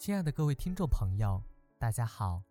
[0.00, 1.42] 亲爱的各位听众朋友，
[1.76, 2.42] 大家好，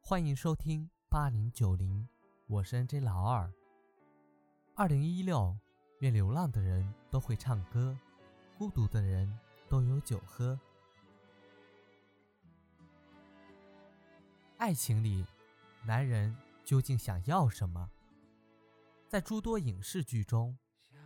[0.00, 2.08] 欢迎收听八零九零，
[2.48, 3.48] 我是 NJ 老二。
[4.74, 5.56] 二零一六，
[6.00, 7.96] 愿流浪的人都会唱歌，
[8.58, 9.32] 孤独的人
[9.68, 10.58] 都有酒喝。
[14.56, 15.24] 爱情里，
[15.84, 17.88] 男人究竟想要什么？
[19.06, 20.58] 在诸多影视剧中，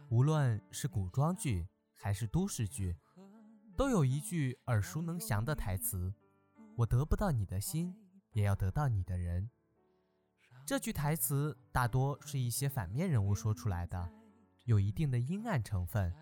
[0.09, 2.97] 无论是古装剧还是都市剧。
[3.77, 6.15] 都有一句耳熟能详的台词
[6.77, 7.95] ：“我得不到你的心，
[8.33, 9.51] 也要得到你的人。”
[10.65, 14.11] 这句台词大多是一些反面人物说出来的，
[14.65, 16.15] 有一定的阴暗成分，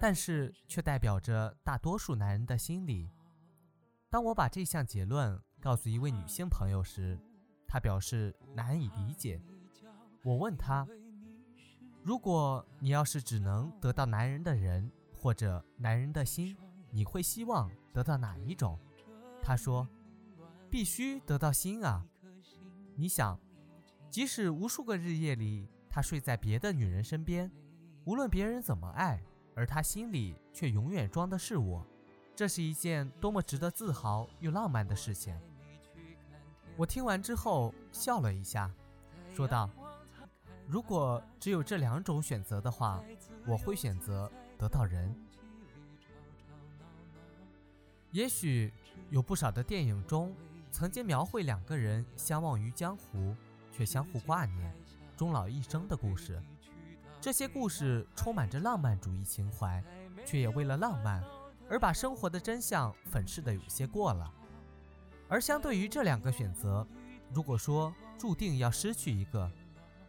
[0.00, 3.10] 但是却代表着大多数男人的心理。
[4.10, 7.18] 当我把这项结论告诉一位女性朋友时，
[7.68, 9.40] 她表示难以理解。
[10.24, 10.88] 我问她
[12.02, 16.56] ：“如果你要是只能得到男人的人，或者男人的心？”
[16.90, 18.78] 你会希望得到哪一种？
[19.42, 19.88] 他说
[20.70, 22.06] ：“必须得到心啊！
[22.94, 23.38] 你想，
[24.10, 27.50] 即使无数个日夜里，他睡在别的女人身边，
[28.04, 29.22] 无论别人怎么爱，
[29.54, 31.86] 而他心里却永远装的是我，
[32.34, 35.38] 这是一件多么值得自豪又浪漫的事情。”
[36.76, 38.70] 我听完之后笑了一下，
[39.32, 39.70] 说道
[40.66, 43.02] ：“如果只有这两种选择的话，
[43.46, 45.14] 我会选择得到人。”
[48.12, 48.72] 也许
[49.10, 50.34] 有不少的电影中
[50.70, 53.36] 曾经描绘两个人相忘于江湖，
[53.70, 54.74] 却相互挂念，
[55.14, 56.42] 终老一生的故事。
[57.20, 59.84] 这些故事充满着浪漫主义情怀，
[60.24, 61.22] 却也为了浪漫
[61.68, 64.32] 而把生活的真相粉饰的有些过了。
[65.28, 66.86] 而相对于这两个选择，
[67.30, 69.50] 如果说注定要失去一个，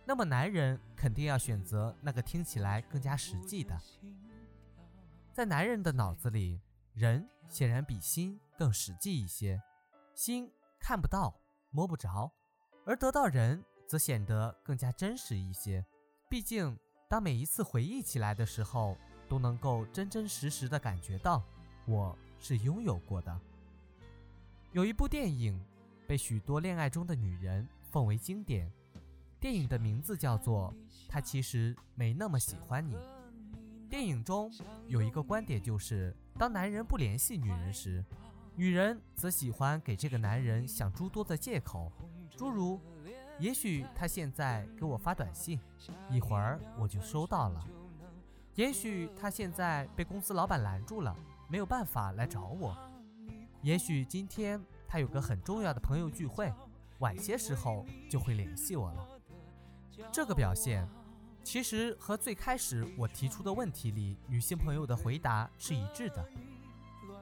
[0.05, 3.77] 那么男人肯定要选择那个听起来更加实际的。
[5.33, 6.61] 在男人的脑子里。
[6.99, 9.61] 人显然比心更实际一些，
[10.13, 11.33] 心看不到、
[11.71, 12.29] 摸不着，
[12.85, 15.85] 而得到人则显得更加真实一些。
[16.27, 16.77] 毕竟，
[17.07, 18.97] 当每一次回忆起来的时候，
[19.29, 21.41] 都能够真真实实的感觉到
[21.87, 23.39] 我是拥有过的。
[24.73, 25.59] 有一部电影
[26.05, 28.69] 被许多恋爱中的女人奉为经典，
[29.39, 30.73] 电影的名字叫做
[31.07, 32.95] 《他其实没那么喜欢你》。
[33.89, 34.51] 电影中
[34.87, 36.15] 有一个观点就是。
[36.37, 38.05] 当男人不联系女人时，
[38.55, 41.91] 女人则喜欢给这个男人想诸多的借口，
[42.37, 42.79] 诸如：
[43.39, 45.59] 也许他现在给我发短信，
[46.09, 47.59] 一会儿我就收到了；
[48.55, 51.13] 也许他现在被公司老板拦住了，
[51.49, 52.73] 没有办法来找我；
[53.61, 56.53] 也许今天他有个很重要的朋友聚会，
[56.99, 59.05] 晚些时候就会联系我了。
[60.09, 60.87] 这个表现。
[61.43, 66.23] 其实和最开始我提出的问题里女性朋友的回答是一致的。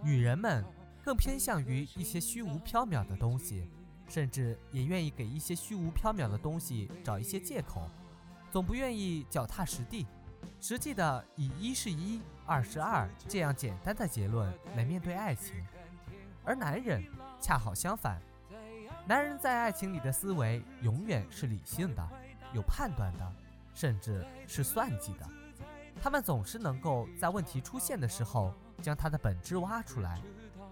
[0.04, 0.66] 女人们
[1.04, 3.70] 更偏向于一些虚无缥缈的东西，
[4.10, 7.90] 甚至也愿意给一些虚无缥缈的东西找一些借口，
[8.52, 10.06] 总不愿意脚踏实地、
[10.60, 15.66] 实际的以一是一、二是二这样简单的结论来面对爱情。
[16.44, 17.04] 而男人
[17.40, 18.22] 恰好相反，
[19.08, 22.10] 男人在爱情里的思维永远是理性的、
[22.54, 23.34] 有判断的。
[23.78, 25.30] 甚至是算计的，
[26.02, 28.52] 他们总是能够在问题出现的时候
[28.82, 30.20] 将它的本质挖出来，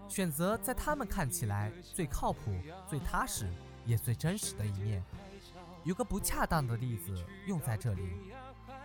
[0.08, 3.48] 选择在他们看起来最靠谱、最踏实
[3.84, 5.04] 也最真实的一面。
[5.84, 8.32] 有个不恰当的例子用在这里：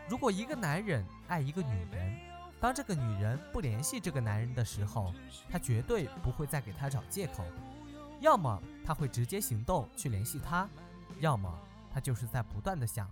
[0.08, 2.20] 如果一个男人爱一个女人，
[2.60, 5.12] 当这个女人不联系这个男人的时候，
[5.50, 7.44] 他绝对不会再给她找借口，
[8.20, 10.70] 要么他会直接行动去联系她，
[11.20, 11.52] 要么
[11.92, 13.10] 他就是在不断的想。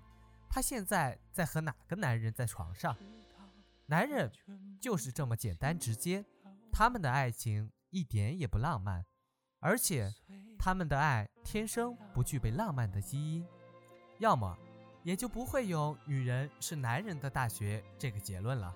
[0.50, 2.98] 他现在在和哪个男人在床上？
[3.86, 4.32] 男人
[4.82, 6.26] 就是这么简单直接，
[6.72, 9.06] 他们的爱情一点也不浪漫，
[9.60, 10.14] 而且
[10.58, 13.46] 他们的爱天生不具备浪漫的基因，
[14.18, 14.58] 要么
[15.04, 18.76] 也就不会有“女人是男人的大学”这个结论了。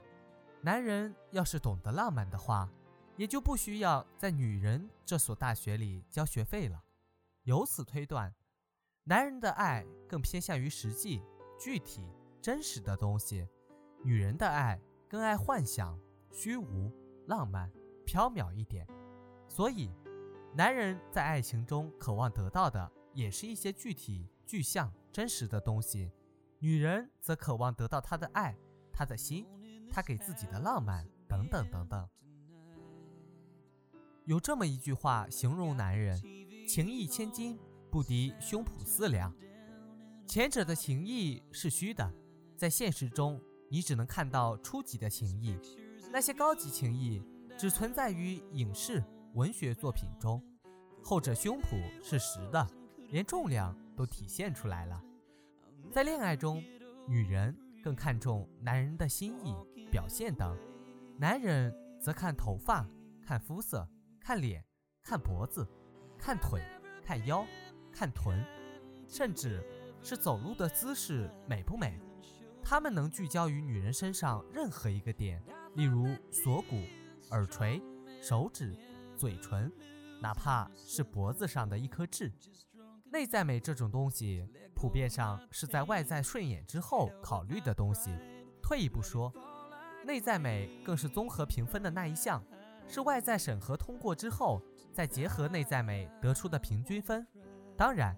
[0.61, 2.69] 男人要是懂得浪漫的话，
[3.17, 6.83] 也就不需要在女人这所大学里交学费了。
[7.43, 8.33] 由此推断，
[9.03, 11.21] 男人的爱更偏向于实际。
[11.63, 12.01] 具体
[12.41, 13.47] 真实的东西，
[14.03, 14.77] 女人的爱
[15.07, 15.97] 更爱幻想、
[16.29, 16.91] 虚无、
[17.27, 17.71] 浪漫、
[18.05, 18.85] 缥缈一点，
[19.47, 19.89] 所以，
[20.53, 26.11] 男人在爱情中渴望得到的也是一些具体、具象、真实的东西，
[26.59, 28.57] 女人则渴望得到他的爱、
[28.91, 29.47] 他的心、
[29.89, 32.09] 他给自己的浪漫等等等等。
[34.25, 36.21] 有这么一句话形容男人：
[36.67, 37.57] 情义千金，
[37.89, 39.33] 不敌胸脯四两。
[40.33, 42.11] 前者的情谊是虚的，
[42.57, 43.39] 在现实中，
[43.69, 45.55] 你只能看到初级的情谊，
[46.11, 47.23] 那些高级情谊
[47.55, 49.03] 只存在于影视、
[49.35, 50.43] 文学作品中，
[51.03, 52.67] 后者胸脯是实的，
[53.11, 54.99] 连重量都体现出来了。
[55.91, 56.63] 在恋爱中，
[57.07, 59.55] 女人更看重男人的心意、
[59.91, 60.57] 表现等，
[61.15, 61.71] 男人
[62.01, 62.89] 则看头发、
[63.21, 63.87] 看肤色、
[64.19, 64.65] 看脸、
[65.03, 65.63] 看脖子、
[66.17, 66.59] 看腿、
[67.05, 67.45] 看腰、
[67.91, 68.43] 看臀，
[69.07, 69.63] 甚至
[70.03, 71.97] 是走路的姿势美不美。
[72.61, 75.41] 他们能聚焦于女人身上任何一个点，
[75.75, 76.81] 例如锁骨、
[77.31, 77.81] 耳垂、
[78.21, 78.75] 手指、
[79.17, 79.71] 嘴唇，
[80.21, 82.31] 哪怕是脖子上的一颗痣。
[83.11, 88.11] 内在美这种东西，普遍上是在外在顺眼之后考虑的东西。
[88.61, 89.31] 退一步说，
[90.05, 92.43] 内在美更是综合评分的那一项，
[92.87, 94.61] 是外在审核通过之后，
[94.93, 97.27] 再结合内在美得出的平均分。
[97.77, 98.17] 当然，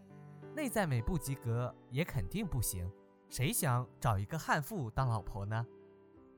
[0.56, 2.90] 内在美不及格也肯定不行。
[3.28, 5.66] 谁想找一个悍妇当老婆呢？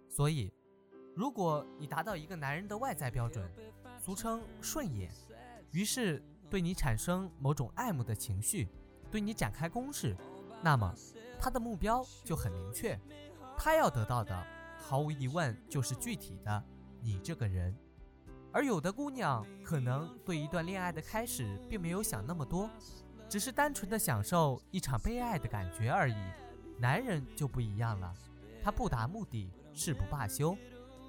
[0.09, 0.51] 所以，
[1.15, 3.47] 如果你达到一个男人的外在标准，
[3.99, 5.11] 俗称顺眼，
[5.71, 8.67] 于是对你产生某种爱慕的情绪，
[9.11, 10.17] 对你展开攻势，
[10.63, 10.91] 那么
[11.39, 12.99] 他的目标就很明确，
[13.55, 14.47] 他要得到的
[14.79, 16.63] 毫无疑问就是具体的
[17.01, 17.77] 你这个人。
[18.51, 22.67] 而有的姑娘可能对一段恋爱的开始并没有想那么多，
[23.29, 26.15] 只是单纯的享受一场被爱的感觉而已。
[26.79, 28.13] 男人就不一样了，
[28.63, 30.57] 他不达目的誓不罢休，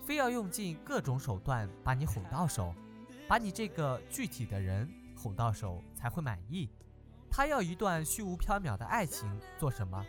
[0.05, 2.75] 非要用尽各种手段把你哄到手，
[3.29, 6.71] 把你这个具体的人哄到手才会满意。
[7.31, 10.03] 他要一段虚无缥缈的爱情做什么？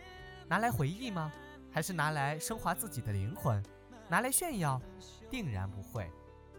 [0.48, 1.32] 拿来回忆吗？
[1.72, 3.62] 还是拿来升华自己的灵魂？
[4.08, 4.82] 拿来炫耀？
[5.30, 6.10] 定然不会。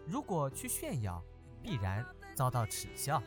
[0.06, 1.22] 如果去炫耀，
[1.62, 2.04] 必然
[2.34, 3.22] 遭到耻笑。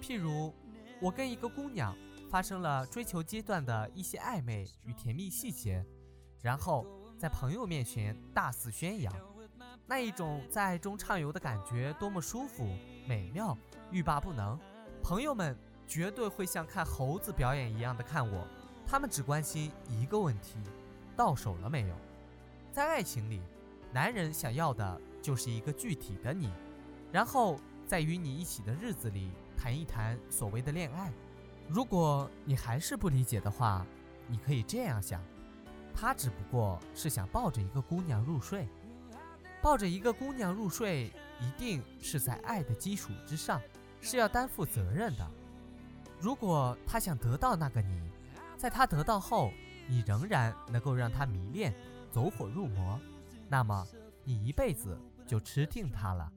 [0.00, 0.54] 譬如，
[1.00, 1.96] 我跟一个姑娘。
[2.30, 5.82] 发生了追求阶段的一些暧昧与甜蜜细节，
[6.42, 6.86] 然后
[7.18, 9.10] 在朋友面前大肆宣扬，
[9.86, 12.68] 那一种在爱中畅游的感觉多么舒服、
[13.06, 13.56] 美妙、
[13.90, 14.60] 欲罢不能。
[15.02, 15.56] 朋友们
[15.86, 18.46] 绝对会像看猴子表演一样的看我，
[18.86, 20.58] 他们只关心一个问题：
[21.16, 21.96] 到手了没有？
[22.70, 23.40] 在爱情里，
[23.90, 26.52] 男人想要的就是一个具体的你，
[27.10, 31.12] 然后在与你一起的日子里谈一谈所谓的恋爱。
[31.68, 33.84] 如果你还是不理解的话，
[34.28, 35.22] 你可以这样想：
[35.92, 38.68] 他只不过是想抱着一个姑娘入睡，
[39.60, 43.60] 抱着一个姑娘入睡，一定是在爱的基础之上，
[44.00, 45.30] 是要担负责任的。
[46.20, 48.10] 如果他想得到那个你，
[48.56, 49.52] 在他得到后，
[49.88, 51.74] 你仍然能够让他迷恋、
[52.10, 52.98] 走火入魔，
[53.48, 53.86] 那么
[54.24, 56.32] 你一辈子就吃定他了。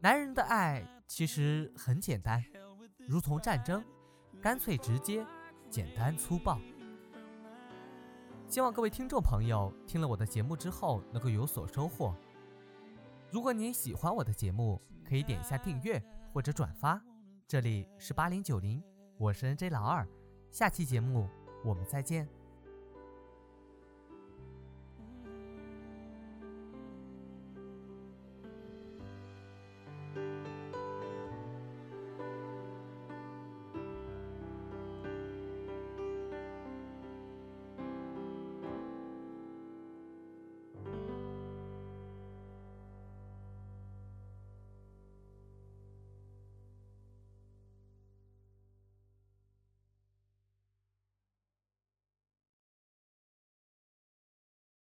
[0.00, 2.40] 男人的爱其实很简单，
[3.08, 3.84] 如同战争。
[4.40, 5.26] 干脆直接，
[5.68, 6.56] 简单粗暴。
[8.46, 12.14] 希望各位听众朋友听了我的节目之后能够有所收获。
[13.28, 16.00] 如果您喜欢我的节目，可以点一下订阅
[16.32, 17.02] 或者转发。
[17.48, 18.80] 这里是八零九零，
[19.18, 20.06] 我是 N J 老二，
[20.52, 21.28] 下期节目
[21.64, 22.28] 我们再见。